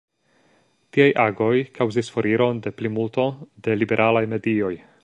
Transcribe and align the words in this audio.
Tiaj 0.97 1.05
agoj 1.25 1.51
kaŭzis 1.77 2.11
foriron 2.17 2.65
de 2.65 2.75
plimulto 2.81 3.29
da 3.69 3.79
liberalaj 3.85 4.27
medioj. 4.35 4.75